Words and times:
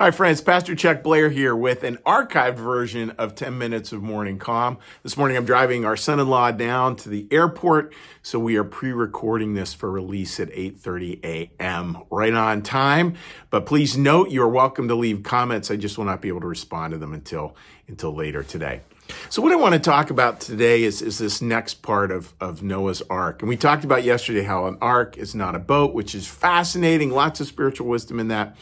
Hi, 0.00 0.10
friends. 0.10 0.40
Pastor 0.40 0.74
Chuck 0.74 1.02
Blair 1.02 1.28
here 1.28 1.54
with 1.54 1.84
an 1.84 1.98
archived 2.06 2.56
version 2.56 3.10
of 3.18 3.34
10 3.34 3.58
Minutes 3.58 3.92
of 3.92 4.02
Morning 4.02 4.38
Calm. 4.38 4.78
This 5.02 5.14
morning 5.14 5.36
I'm 5.36 5.44
driving 5.44 5.84
our 5.84 5.94
son-in-law 5.94 6.52
down 6.52 6.96
to 6.96 7.10
the 7.10 7.28
airport, 7.30 7.92
so 8.22 8.38
we 8.38 8.56
are 8.56 8.64
pre-recording 8.64 9.52
this 9.52 9.74
for 9.74 9.90
release 9.90 10.40
at 10.40 10.48
8.30 10.52 11.22
a.m. 11.22 11.98
right 12.10 12.32
on 12.32 12.62
time. 12.62 13.12
But 13.50 13.66
please 13.66 13.94
note 13.94 14.30
you're 14.30 14.48
welcome 14.48 14.88
to 14.88 14.94
leave 14.94 15.22
comments. 15.22 15.70
I 15.70 15.76
just 15.76 15.98
will 15.98 16.06
not 16.06 16.22
be 16.22 16.28
able 16.28 16.40
to 16.40 16.46
respond 16.46 16.92
to 16.92 16.98
them 16.98 17.12
until, 17.12 17.54
until 17.86 18.14
later 18.14 18.42
today. 18.42 18.80
So 19.28 19.42
what 19.42 19.52
I 19.52 19.56
want 19.56 19.74
to 19.74 19.80
talk 19.80 20.10
about 20.10 20.40
today 20.40 20.82
is, 20.82 21.02
is 21.02 21.18
this 21.18 21.40
next 21.40 21.82
part 21.82 22.10
of, 22.10 22.34
of 22.40 22.62
Noah's 22.62 23.02
Ark. 23.10 23.42
And 23.42 23.48
we 23.48 23.56
talked 23.56 23.84
about 23.84 24.04
yesterday 24.04 24.42
how 24.42 24.66
an 24.66 24.76
ark 24.80 25.16
is 25.16 25.34
not 25.34 25.54
a 25.54 25.58
boat, 25.58 25.94
which 25.94 26.14
is 26.14 26.26
fascinating, 26.26 27.10
lots 27.10 27.40
of 27.40 27.46
spiritual 27.46 27.86
wisdom 27.86 28.20
in 28.20 28.28
that. 28.28 28.56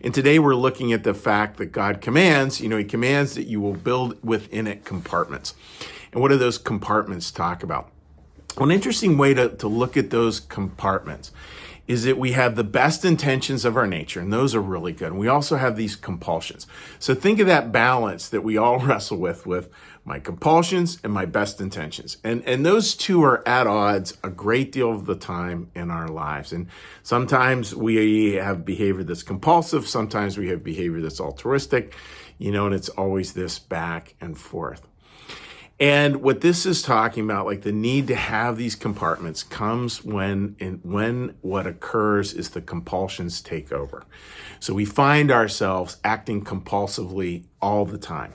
And 0.00 0.14
today 0.14 0.38
we're 0.38 0.54
looking 0.54 0.92
at 0.92 1.04
the 1.04 1.14
fact 1.14 1.56
that 1.58 1.66
God 1.66 2.00
commands, 2.00 2.60
you 2.60 2.68
know, 2.68 2.76
he 2.76 2.84
commands 2.84 3.34
that 3.34 3.46
you 3.46 3.60
will 3.60 3.74
build 3.74 4.22
within 4.22 4.66
it 4.66 4.84
compartments. 4.84 5.54
And 6.12 6.20
what 6.20 6.28
do 6.28 6.36
those 6.36 6.58
compartments 6.58 7.30
talk 7.30 7.62
about? 7.62 7.90
An 8.60 8.70
interesting 8.70 9.16
way 9.18 9.34
to, 9.34 9.50
to 9.56 9.68
look 9.68 9.96
at 9.96 10.10
those 10.10 10.40
compartments 10.40 11.32
is 11.88 12.04
that 12.04 12.18
we 12.18 12.32
have 12.32 12.54
the 12.54 12.64
best 12.64 13.02
intentions 13.02 13.64
of 13.64 13.74
our 13.74 13.86
nature, 13.86 14.20
and 14.20 14.30
those 14.30 14.54
are 14.54 14.60
really 14.60 14.92
good. 14.92 15.08
And 15.08 15.18
we 15.18 15.26
also 15.26 15.56
have 15.56 15.74
these 15.74 15.96
compulsions. 15.96 16.66
So 16.98 17.14
think 17.14 17.40
of 17.40 17.46
that 17.46 17.72
balance 17.72 18.28
that 18.28 18.44
we 18.44 18.58
all 18.58 18.78
wrestle 18.86 19.16
with, 19.16 19.46
with 19.46 19.70
my 20.04 20.18
compulsions 20.18 20.98
and 21.02 21.12
my 21.12 21.24
best 21.24 21.60
intentions. 21.60 22.18
And, 22.22 22.44
and 22.44 22.64
those 22.64 22.94
two 22.94 23.22
are 23.24 23.46
at 23.48 23.66
odds 23.66 24.16
a 24.22 24.28
great 24.28 24.70
deal 24.70 24.90
of 24.90 25.06
the 25.06 25.16
time 25.16 25.70
in 25.74 25.90
our 25.90 26.08
lives. 26.08 26.52
And 26.52 26.68
sometimes 27.02 27.74
we 27.74 28.34
have 28.34 28.66
behavior 28.66 29.02
that's 29.02 29.22
compulsive. 29.22 29.88
Sometimes 29.88 30.36
we 30.36 30.48
have 30.48 30.62
behavior 30.62 31.00
that's 31.00 31.20
altruistic, 31.20 31.94
you 32.36 32.52
know, 32.52 32.66
and 32.66 32.74
it's 32.74 32.90
always 32.90 33.32
this 33.32 33.58
back 33.58 34.14
and 34.20 34.36
forth. 34.36 34.86
And 35.80 36.22
what 36.22 36.40
this 36.40 36.66
is 36.66 36.82
talking 36.82 37.24
about, 37.24 37.46
like 37.46 37.62
the 37.62 37.70
need 37.70 38.08
to 38.08 38.16
have 38.16 38.56
these 38.56 38.74
compartments 38.74 39.44
comes 39.44 40.02
when, 40.02 40.56
and 40.58 40.80
when 40.82 41.36
what 41.40 41.68
occurs 41.68 42.34
is 42.34 42.50
the 42.50 42.60
compulsions 42.60 43.40
take 43.40 43.70
over. 43.70 44.02
So 44.58 44.74
we 44.74 44.84
find 44.84 45.30
ourselves 45.30 45.98
acting 46.02 46.42
compulsively 46.42 47.44
all 47.62 47.84
the 47.84 47.98
time. 47.98 48.32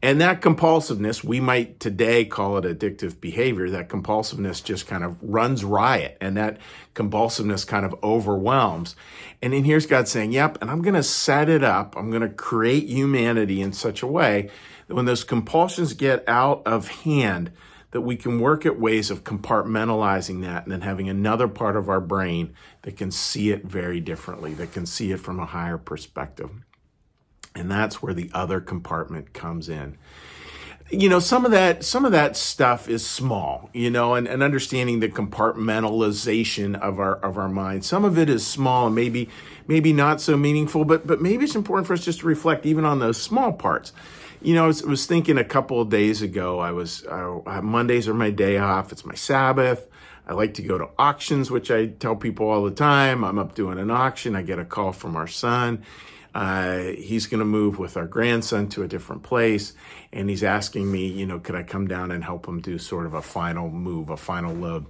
And 0.00 0.20
that 0.20 0.40
compulsiveness, 0.40 1.24
we 1.24 1.40
might 1.40 1.80
today 1.80 2.24
call 2.24 2.56
it 2.56 2.64
addictive 2.64 3.20
behavior. 3.20 3.68
That 3.68 3.88
compulsiveness 3.88 4.62
just 4.62 4.86
kind 4.86 5.02
of 5.02 5.16
runs 5.20 5.64
riot 5.64 6.16
and 6.20 6.36
that 6.36 6.58
compulsiveness 6.94 7.66
kind 7.66 7.84
of 7.84 7.96
overwhelms. 8.04 8.94
And 9.42 9.52
then 9.52 9.64
here's 9.64 9.86
God 9.86 10.06
saying, 10.06 10.30
yep, 10.30 10.56
and 10.60 10.70
I'm 10.70 10.82
going 10.82 10.94
to 10.94 11.02
set 11.02 11.48
it 11.48 11.64
up. 11.64 11.96
I'm 11.96 12.10
going 12.10 12.22
to 12.22 12.28
create 12.28 12.88
humanity 12.88 13.60
in 13.60 13.72
such 13.72 14.02
a 14.02 14.06
way 14.06 14.50
when 14.94 15.04
those 15.04 15.24
compulsions 15.24 15.94
get 15.94 16.24
out 16.28 16.62
of 16.66 16.88
hand, 16.88 17.50
that 17.92 18.02
we 18.02 18.16
can 18.16 18.40
work 18.40 18.66
at 18.66 18.78
ways 18.78 19.10
of 19.10 19.24
compartmentalizing 19.24 20.42
that 20.42 20.64
and 20.64 20.72
then 20.72 20.82
having 20.82 21.08
another 21.08 21.48
part 21.48 21.76
of 21.76 21.88
our 21.88 22.00
brain 22.00 22.52
that 22.82 22.96
can 22.96 23.10
see 23.10 23.50
it 23.50 23.64
very 23.64 24.00
differently, 24.00 24.52
that 24.54 24.72
can 24.72 24.84
see 24.84 25.12
it 25.12 25.20
from 25.20 25.40
a 25.40 25.46
higher 25.46 25.78
perspective. 25.78 26.50
And 27.54 27.70
that's 27.70 28.02
where 28.02 28.12
the 28.12 28.30
other 28.34 28.60
compartment 28.60 29.32
comes 29.32 29.68
in. 29.68 29.96
You 30.90 31.08
know, 31.08 31.18
some 31.18 31.44
of 31.44 31.50
that, 31.50 31.82
some 31.84 32.04
of 32.04 32.12
that 32.12 32.36
stuff 32.36 32.88
is 32.88 33.04
small, 33.04 33.70
you 33.72 33.90
know, 33.90 34.14
and, 34.14 34.28
and 34.28 34.42
understanding 34.42 35.00
the 35.00 35.08
compartmentalization 35.08 36.78
of 36.78 37.00
our, 37.00 37.16
of 37.16 37.38
our 37.38 37.48
mind. 37.48 37.84
Some 37.84 38.04
of 38.04 38.18
it 38.18 38.28
is 38.28 38.46
small 38.46 38.86
and 38.86 38.94
maybe, 38.94 39.28
maybe 39.66 39.92
not 39.92 40.20
so 40.20 40.36
meaningful, 40.36 40.84
but, 40.84 41.06
but 41.06 41.20
maybe 41.20 41.44
it's 41.44 41.56
important 41.56 41.88
for 41.88 41.94
us 41.94 42.04
just 42.04 42.20
to 42.20 42.26
reflect 42.26 42.66
even 42.66 42.84
on 42.84 43.00
those 43.00 43.20
small 43.20 43.52
parts. 43.52 43.92
You 44.46 44.54
know, 44.54 44.62
I 44.62 44.66
was, 44.68 44.84
was 44.84 45.06
thinking 45.06 45.38
a 45.38 45.44
couple 45.44 45.80
of 45.80 45.88
days 45.88 46.22
ago, 46.22 46.60
I 46.60 46.70
was, 46.70 47.04
uh, 47.06 47.60
Mondays 47.64 48.06
are 48.06 48.14
my 48.14 48.30
day 48.30 48.58
off. 48.58 48.92
It's 48.92 49.04
my 49.04 49.16
Sabbath. 49.16 49.88
I 50.24 50.34
like 50.34 50.54
to 50.54 50.62
go 50.62 50.78
to 50.78 50.88
auctions, 50.96 51.50
which 51.50 51.68
I 51.68 51.86
tell 51.86 52.14
people 52.14 52.48
all 52.48 52.62
the 52.62 52.70
time. 52.70 53.24
I'm 53.24 53.40
up 53.40 53.56
doing 53.56 53.80
an 53.80 53.90
auction. 53.90 54.36
I 54.36 54.42
get 54.42 54.60
a 54.60 54.64
call 54.64 54.92
from 54.92 55.16
our 55.16 55.26
son. 55.26 55.82
Uh, 56.32 56.78
he's 56.96 57.26
going 57.26 57.40
to 57.40 57.44
move 57.44 57.80
with 57.80 57.96
our 57.96 58.06
grandson 58.06 58.68
to 58.68 58.84
a 58.84 58.86
different 58.86 59.24
place. 59.24 59.72
And 60.12 60.30
he's 60.30 60.44
asking 60.44 60.92
me, 60.92 61.08
you 61.08 61.26
know, 61.26 61.40
could 61.40 61.56
I 61.56 61.64
come 61.64 61.88
down 61.88 62.12
and 62.12 62.22
help 62.22 62.46
him 62.46 62.60
do 62.60 62.78
sort 62.78 63.06
of 63.06 63.14
a 63.14 63.22
final 63.22 63.68
move, 63.68 64.10
a 64.10 64.16
final 64.16 64.54
load? 64.54 64.86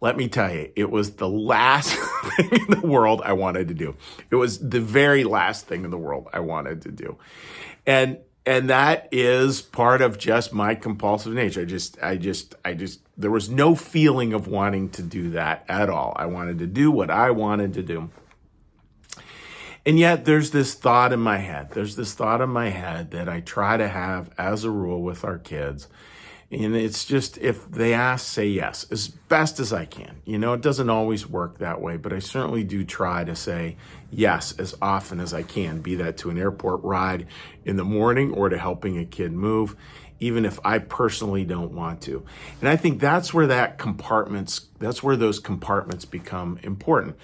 Let 0.00 0.16
me 0.16 0.28
tell 0.28 0.54
you, 0.54 0.70
it 0.76 0.88
was 0.88 1.16
the 1.16 1.28
last 1.28 1.96
thing 2.36 2.48
in 2.52 2.80
the 2.80 2.86
world 2.86 3.22
I 3.24 3.32
wanted 3.32 3.66
to 3.66 3.74
do. 3.74 3.96
It 4.30 4.36
was 4.36 4.60
the 4.60 4.80
very 4.80 5.24
last 5.24 5.66
thing 5.66 5.84
in 5.84 5.90
the 5.90 5.98
world 5.98 6.28
I 6.32 6.38
wanted 6.38 6.82
to 6.82 6.92
do. 6.92 7.18
And 7.86 8.18
and 8.46 8.68
that 8.68 9.08
is 9.10 9.62
part 9.62 10.02
of 10.02 10.18
just 10.18 10.52
my 10.52 10.74
compulsive 10.74 11.32
nature. 11.32 11.62
I 11.62 11.64
just, 11.64 12.02
I 12.02 12.16
just, 12.16 12.54
I 12.64 12.74
just, 12.74 13.00
there 13.16 13.30
was 13.30 13.48
no 13.48 13.74
feeling 13.74 14.32
of 14.34 14.46
wanting 14.46 14.90
to 14.90 15.02
do 15.02 15.30
that 15.30 15.64
at 15.68 15.88
all. 15.88 16.12
I 16.16 16.26
wanted 16.26 16.58
to 16.58 16.66
do 16.66 16.90
what 16.90 17.10
I 17.10 17.30
wanted 17.30 17.72
to 17.74 17.82
do. 17.82 18.10
And 19.86 19.98
yet 19.98 20.24
there's 20.24 20.50
this 20.50 20.74
thought 20.74 21.12
in 21.12 21.20
my 21.20 21.38
head. 21.38 21.70
There's 21.70 21.96
this 21.96 22.14
thought 22.14 22.40
in 22.40 22.50
my 22.50 22.70
head 22.70 23.10
that 23.12 23.28
I 23.28 23.40
try 23.40 23.76
to 23.76 23.88
have 23.88 24.30
as 24.38 24.64
a 24.64 24.70
rule 24.70 25.02
with 25.02 25.24
our 25.24 25.38
kids 25.38 25.88
and 26.50 26.76
it's 26.76 27.04
just, 27.04 27.38
if 27.38 27.68
they 27.70 27.94
ask, 27.94 28.26
say 28.26 28.46
yes, 28.46 28.86
as 28.90 29.08
best 29.08 29.58
as 29.58 29.72
I 29.72 29.86
can. 29.86 30.20
You 30.24 30.38
know, 30.38 30.52
it 30.52 30.60
doesn't 30.60 30.90
always 30.90 31.26
work 31.26 31.58
that 31.58 31.80
way, 31.80 31.96
but 31.96 32.12
I 32.12 32.18
certainly 32.18 32.62
do 32.62 32.84
try 32.84 33.24
to 33.24 33.34
say 33.34 33.76
yes 34.10 34.52
as 34.58 34.76
often 34.80 35.20
as 35.20 35.34
I 35.34 35.42
can, 35.42 35.80
be 35.80 35.94
that 35.96 36.16
to 36.18 36.30
an 36.30 36.38
airport 36.38 36.82
ride 36.82 37.26
in 37.64 37.76
the 37.76 37.84
morning 37.84 38.32
or 38.32 38.48
to 38.48 38.58
helping 38.58 38.98
a 38.98 39.04
kid 39.04 39.32
move, 39.32 39.74
even 40.20 40.44
if 40.44 40.60
I 40.64 40.78
personally 40.78 41.44
don't 41.44 41.72
want 41.72 42.00
to. 42.02 42.24
And 42.60 42.68
I 42.68 42.76
think 42.76 43.00
that's 43.00 43.34
where 43.34 43.48
that 43.48 43.78
compartments, 43.78 44.68
that's 44.78 45.02
where 45.02 45.16
those 45.16 45.40
compartments 45.40 46.04
become 46.04 46.58
important. 46.62 47.16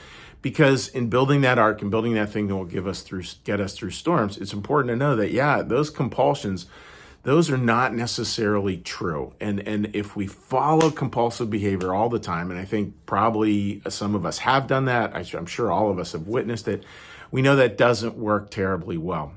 Because 0.42 0.88
in 0.88 1.10
building 1.10 1.42
that 1.42 1.58
ark 1.58 1.82
and 1.82 1.90
building 1.90 2.14
that 2.14 2.30
thing 2.30 2.48
that 2.48 2.56
will 2.56 2.64
give 2.64 2.86
us 2.86 3.02
through, 3.02 3.24
get 3.44 3.60
us 3.60 3.74
through 3.74 3.90
storms, 3.90 4.38
it's 4.38 4.54
important 4.54 4.90
to 4.90 4.96
know 4.96 5.14
that, 5.14 5.32
yeah, 5.32 5.60
those 5.62 5.90
compulsions, 5.90 6.66
those 7.22 7.50
are 7.50 7.58
not 7.58 7.94
necessarily 7.94 8.78
true. 8.78 9.34
And, 9.40 9.60
and 9.60 9.90
if 9.94 10.16
we 10.16 10.26
follow 10.26 10.90
compulsive 10.90 11.50
behavior 11.50 11.94
all 11.94 12.08
the 12.08 12.18
time, 12.18 12.50
and 12.50 12.58
I 12.58 12.64
think 12.64 12.94
probably 13.04 13.82
some 13.88 14.14
of 14.14 14.24
us 14.24 14.38
have 14.38 14.66
done 14.66 14.86
that, 14.86 15.14
I'm 15.14 15.46
sure 15.46 15.70
all 15.70 15.90
of 15.90 15.98
us 15.98 16.12
have 16.12 16.26
witnessed 16.26 16.66
it, 16.66 16.84
we 17.30 17.42
know 17.42 17.56
that 17.56 17.76
doesn't 17.76 18.16
work 18.16 18.50
terribly 18.50 18.96
well. 18.96 19.34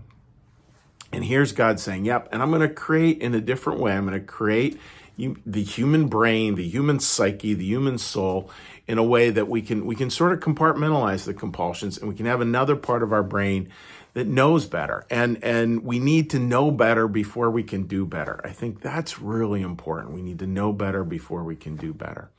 And 1.11 1.25
here's 1.25 1.51
God 1.51 1.79
saying, 1.79 2.05
yep, 2.05 2.27
and 2.31 2.41
I'm 2.41 2.49
going 2.49 2.67
to 2.67 2.73
create 2.73 3.21
in 3.21 3.35
a 3.35 3.41
different 3.41 3.79
way. 3.79 3.93
I'm 3.93 4.07
going 4.07 4.19
to 4.19 4.25
create 4.25 4.79
the 5.17 5.61
human 5.61 6.07
brain, 6.07 6.55
the 6.55 6.67
human 6.67 6.99
psyche, 6.99 7.53
the 7.53 7.65
human 7.65 7.99
soul 7.99 8.49
in 8.87 8.97
a 8.97 9.03
way 9.03 9.29
that 9.29 9.47
we 9.47 9.61
can, 9.61 9.85
we 9.85 9.95
can 9.95 10.09
sort 10.09 10.33
of 10.33 10.39
compartmentalize 10.39 11.25
the 11.25 11.33
compulsions 11.33 11.97
and 11.97 12.09
we 12.09 12.15
can 12.15 12.25
have 12.25 12.41
another 12.41 12.75
part 12.75 13.03
of 13.03 13.13
our 13.13 13.21
brain 13.21 13.69
that 14.13 14.27
knows 14.27 14.65
better. 14.65 15.05
And 15.09 15.43
and 15.43 15.83
we 15.83 15.99
need 15.99 16.29
to 16.31 16.39
know 16.39 16.71
better 16.71 17.07
before 17.07 17.49
we 17.49 17.63
can 17.63 17.83
do 17.83 18.05
better. 18.05 18.39
I 18.43 18.49
think 18.49 18.81
that's 18.81 19.19
really 19.19 19.61
important. 19.61 20.13
We 20.13 20.21
need 20.21 20.39
to 20.39 20.47
know 20.47 20.71
better 20.73 21.03
before 21.03 21.43
we 21.43 21.55
can 21.55 21.75
do 21.75 21.93
better. 21.93 22.29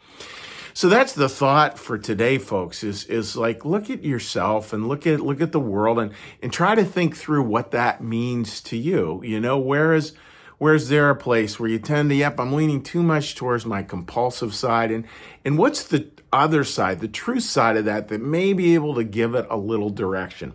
So 0.76 0.88
that's 0.88 1.12
the 1.12 1.28
thought 1.28 1.78
for 1.78 1.98
today 1.98 2.38
folks 2.38 2.82
is 2.82 3.04
is 3.04 3.36
like 3.36 3.64
look 3.64 3.90
at 3.90 4.04
yourself 4.04 4.72
and 4.72 4.88
look 4.88 5.06
at 5.06 5.20
look 5.20 5.40
at 5.40 5.52
the 5.52 5.60
world 5.60 5.98
and 5.98 6.12
and 6.42 6.52
try 6.52 6.74
to 6.74 6.84
think 6.84 7.16
through 7.16 7.44
what 7.44 7.70
that 7.70 8.02
means 8.02 8.60
to 8.62 8.76
you. 8.76 9.20
You 9.24 9.40
know 9.40 9.58
where 9.58 9.94
is 9.94 10.14
where's 10.58 10.88
there 10.88 11.10
a 11.10 11.16
place 11.16 11.58
where 11.58 11.68
you 11.68 11.78
tend 11.78 12.10
to 12.10 12.16
yep 12.16 12.38
i'm 12.38 12.52
leaning 12.52 12.82
too 12.82 13.02
much 13.02 13.34
towards 13.34 13.66
my 13.66 13.82
compulsive 13.82 14.54
side 14.54 14.90
and 14.90 15.04
and 15.44 15.58
what's 15.58 15.84
the 15.84 16.08
other 16.34 16.64
side, 16.64 17.00
the 17.00 17.08
true 17.08 17.40
side 17.40 17.76
of 17.76 17.84
that, 17.84 18.08
that 18.08 18.20
may 18.20 18.52
be 18.52 18.74
able 18.74 18.94
to 18.96 19.04
give 19.04 19.34
it 19.34 19.46
a 19.48 19.56
little 19.56 19.88
direction. 19.88 20.52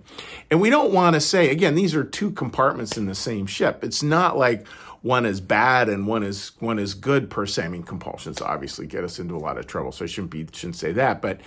And 0.51 0.59
we 0.59 0.69
don't 0.69 0.91
want 0.91 1.13
to 1.13 1.21
say, 1.21 1.49
again, 1.49 1.75
these 1.75 1.95
are 1.95 2.03
two 2.03 2.31
compartments 2.31 2.97
in 2.97 3.05
the 3.05 3.15
same 3.15 3.47
ship. 3.47 3.83
It's 3.83 4.03
not 4.03 4.37
like 4.37 4.67
one 5.01 5.25
is 5.25 5.39
bad 5.39 5.87
and 5.87 6.05
one 6.05 6.23
is 6.23 6.51
one 6.59 6.77
is 6.77 6.93
good 6.93 7.29
per 7.29 7.45
se. 7.45 7.63
I 7.63 7.67
mean, 7.69 7.83
compulsions 7.83 8.41
obviously 8.41 8.85
get 8.85 9.05
us 9.05 9.19
into 9.19 9.35
a 9.35 9.39
lot 9.39 9.57
of 9.57 9.65
trouble, 9.65 9.93
so 9.93 10.03
I 10.03 10.07
shouldn't 10.07 10.31
be 10.31 10.45
shouldn't 10.51 10.75
say 10.75 10.91
that. 10.91 11.21
But 11.21 11.39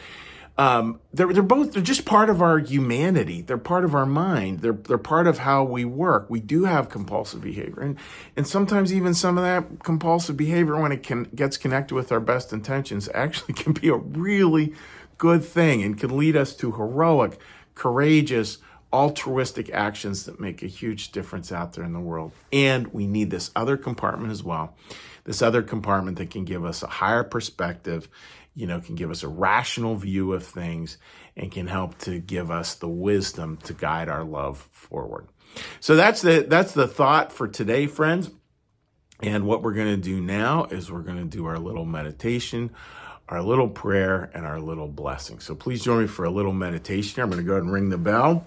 um, 0.59 1.01
they're 1.15 1.33
they're 1.33 1.43
both 1.43 1.73
they're 1.73 1.83
just 1.83 2.05
part 2.05 2.29
of 2.29 2.43
our 2.43 2.59
humanity. 2.59 3.41
They're 3.41 3.57
part 3.57 3.85
of 3.85 3.95
our 3.95 4.05
mind. 4.05 4.61
They're 4.61 4.75
they're 4.75 4.99
part 4.99 5.27
of 5.27 5.39
how 5.39 5.65
we 5.65 5.85
work. 5.85 6.29
We 6.29 6.41
do 6.41 6.65
have 6.65 6.91
compulsive 6.91 7.41
behavior, 7.41 7.81
and 7.81 7.99
and 8.37 8.47
sometimes 8.47 8.93
even 8.93 9.15
some 9.15 9.39
of 9.39 9.45
that 9.45 9.83
compulsive 9.83 10.37
behavior, 10.37 10.79
when 10.79 10.93
it 10.93 11.03
can 11.03 11.25
gets 11.35 11.57
connected 11.57 11.95
with 11.95 12.13
our 12.13 12.21
best 12.21 12.53
intentions, 12.53 13.09
actually 13.15 13.55
can 13.63 13.73
be 13.73 13.89
a 13.89 13.97
really 13.97 14.75
good 15.17 15.45
thing 15.45 15.83
and 15.83 15.99
can 15.99 16.17
lead 16.19 16.37
us 16.37 16.55
to 16.57 16.73
heroic, 16.73 17.39
courageous, 17.75 18.59
altruistic 18.93 19.71
actions 19.71 20.25
that 20.25 20.41
make 20.41 20.63
a 20.63 20.67
huge 20.67 21.13
difference 21.13 21.51
out 21.51 21.73
there 21.73 21.85
in 21.85 21.93
the 21.93 22.01
world. 22.01 22.33
And 22.53 22.89
we 22.89 23.07
need 23.07 23.31
this 23.31 23.51
other 23.57 23.77
compartment 23.77 24.33
as 24.33 24.43
well. 24.43 24.77
This 25.25 25.41
other 25.41 25.63
compartment 25.63 26.19
that 26.19 26.31
can 26.31 26.45
give 26.45 26.65
us 26.65 26.83
a 26.83 26.89
higher 26.89 27.23
perspective 27.23 28.09
you 28.55 28.67
know, 28.67 28.81
can 28.81 28.95
give 28.95 29.11
us 29.11 29.23
a 29.23 29.29
rational 29.29 29.97
view 29.97 30.33
of 30.33 30.45
things 30.45 30.99
and 31.37 31.51
can 31.51 31.67
help 31.67 31.99
to 31.99 32.19
give 32.19 32.51
us 32.51 32.75
the 32.75 32.89
wisdom 32.89 33.57
to 33.65 33.73
guide 33.73 34.09
our 34.09 34.25
love 34.25 34.69
forward. 34.73 35.29
So 35.81 35.97
that's 35.97 36.23
the 36.23 36.45
that's 36.49 36.73
the 36.73 36.89
thought 36.89 37.33
for 37.33 37.49
today, 37.49 37.87
friends. 37.87 38.31
And 39.21 39.47
what 39.47 39.63
we're 39.63 39.75
going 39.75 39.95
to 39.95 40.03
do 40.03 40.21
now 40.21 40.65
is 40.65 40.91
we're 40.91 41.01
going 41.01 41.19
to 41.19 41.25
do 41.25 41.47
our 41.47 41.59
little 41.59 41.85
meditation, 41.85 42.71
our 43.33 43.43
little 43.43 43.69
prayer, 43.69 44.31
and 44.35 44.45
our 44.45 44.61
little 44.61 44.89
blessing. 44.89 45.41
So 45.41 45.55
please 45.55 45.83
join 45.83 46.03
me 46.03 46.07
for 46.07 46.27
a 46.27 46.31
little 46.31 46.53
meditation. 46.53 47.23
I'm 47.23 47.31
going 47.31 47.41
to 47.41 47.47
go 47.47 47.53
ahead 47.53 47.63
and 47.63 47.73
ring 47.73 47.89
the 47.89 47.97
bell. 47.97 48.47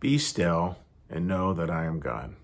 Be 0.00 0.18
still 0.18 0.76
and 1.08 1.26
know 1.26 1.54
that 1.54 1.70
I 1.70 1.86
am 1.86 1.98
God. 1.98 2.34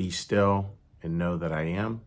Be 0.00 0.08
still 0.08 0.78
and 1.02 1.18
know 1.18 1.36
that 1.36 1.52
I 1.52 1.64
am. 1.64 2.00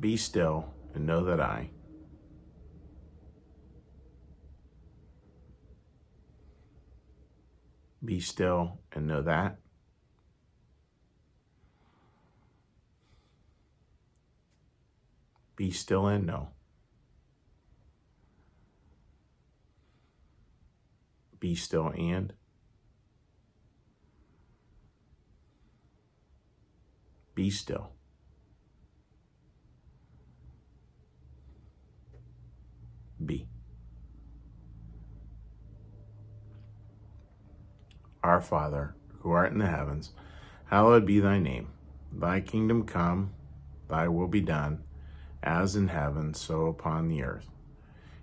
Be 0.00 0.16
still 0.16 0.72
and 0.94 1.04
know 1.04 1.22
that 1.24 1.40
I. 1.42 1.68
Be 8.02 8.18
still 8.18 8.78
and 8.92 9.06
know 9.06 9.20
that. 9.20 9.58
Be 15.54 15.70
still 15.70 16.06
and 16.06 16.26
know. 16.26 16.48
Be 21.40 21.54
still 21.54 21.92
and. 21.96 22.34
Be 27.34 27.50
still. 27.50 27.90
Be. 33.24 33.48
Our 38.22 38.40
Father, 38.40 38.94
who 39.20 39.30
art 39.30 39.52
in 39.52 39.58
the 39.58 39.66
heavens, 39.66 40.12
hallowed 40.66 41.06
be 41.06 41.20
thy 41.20 41.38
name. 41.38 41.68
Thy 42.12 42.40
kingdom 42.40 42.84
come, 42.84 43.32
thy 43.88 44.08
will 44.08 44.28
be 44.28 44.40
done 44.40 44.84
as 45.42 45.76
in 45.76 45.88
heaven, 45.88 46.34
so 46.34 46.66
upon 46.66 47.08
the 47.08 47.22
earth. 47.22 47.50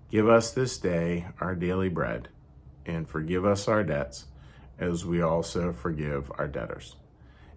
Give 0.09 0.29
us 0.29 0.51
this 0.51 0.77
day 0.77 1.27
our 1.41 1.55
daily 1.55 1.89
bread, 1.89 2.29
and 2.87 3.07
forgive 3.07 3.45
us 3.45 3.67
our 3.67 3.83
debts, 3.83 4.25
as 4.79 5.05
we 5.05 5.21
also 5.21 5.71
forgive 5.73 6.31
our 6.39 6.47
debtors. 6.47 6.95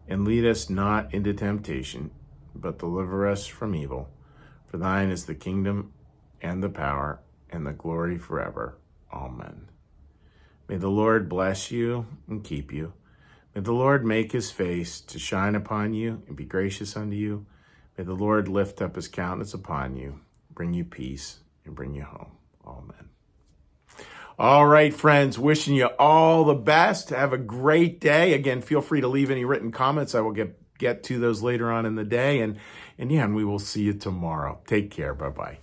And 0.08 0.24
lead 0.24 0.44
us 0.44 0.68
not 0.68 1.14
into 1.14 1.32
temptation, 1.32 2.10
but 2.54 2.78
deliver 2.78 3.26
us 3.26 3.46
from 3.46 3.74
evil. 3.74 4.10
For 4.66 4.76
thine 4.76 5.10
is 5.10 5.24
the 5.24 5.34
kingdom, 5.34 5.92
and 6.42 6.62
the 6.62 6.68
power, 6.68 7.20
and 7.48 7.66
the 7.66 7.72
glory 7.72 8.18
forever. 8.18 8.78
Amen. 9.12 9.68
May 10.68 10.76
the 10.76 10.88
Lord 10.88 11.28
bless 11.28 11.70
you 11.70 12.06
and 12.28 12.44
keep 12.44 12.72
you. 12.72 12.92
May 13.54 13.62
the 13.62 13.72
Lord 13.72 14.04
make 14.04 14.32
his 14.32 14.50
face 14.50 15.00
to 15.00 15.18
shine 15.18 15.54
upon 15.54 15.94
you 15.94 16.22
and 16.28 16.36
be 16.36 16.44
gracious 16.44 16.96
unto 16.96 17.16
you. 17.16 17.46
May 17.98 18.04
the 18.04 18.14
Lord 18.14 18.48
lift 18.48 18.80
up 18.80 18.96
his 18.96 19.08
countenance 19.08 19.52
upon 19.52 19.96
you, 19.96 20.20
bring 20.54 20.72
you 20.72 20.84
peace, 20.84 21.40
and 21.64 21.74
bring 21.74 21.94
you 21.94 22.04
home. 22.04 22.32
Amen. 22.64 22.99
All 24.40 24.66
right, 24.66 24.94
friends, 24.94 25.38
wishing 25.38 25.74
you 25.74 25.88
all 25.98 26.44
the 26.44 26.54
best. 26.54 27.10
Have 27.10 27.34
a 27.34 27.36
great 27.36 28.00
day. 28.00 28.32
Again, 28.32 28.62
feel 28.62 28.80
free 28.80 29.02
to 29.02 29.06
leave 29.06 29.30
any 29.30 29.44
written 29.44 29.70
comments. 29.70 30.14
I 30.14 30.22
will 30.22 30.32
get 30.32 30.56
get 30.78 31.02
to 31.04 31.18
those 31.18 31.42
later 31.42 31.70
on 31.70 31.84
in 31.84 31.94
the 31.94 32.04
day. 32.04 32.40
And, 32.40 32.56
and 32.96 33.12
yeah, 33.12 33.24
and 33.24 33.34
we 33.34 33.44
will 33.44 33.58
see 33.58 33.82
you 33.82 33.92
tomorrow. 33.92 34.58
Take 34.66 34.90
care. 34.90 35.12
Bye 35.12 35.28
bye. 35.28 35.58